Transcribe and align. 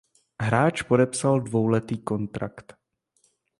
Hráč 0.41 0.81
podepsal 0.81 1.39
dvouletý 1.39 1.97
kontrakt. 1.97 2.75